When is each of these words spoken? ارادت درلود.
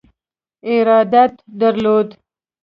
ارادت 0.71 1.33
درلود. 1.59 2.09